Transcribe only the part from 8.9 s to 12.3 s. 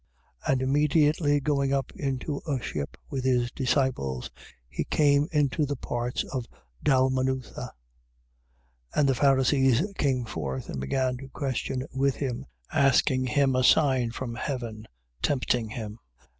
And the Pharisees came forth and began to question with